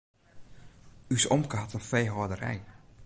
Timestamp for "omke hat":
1.27-1.73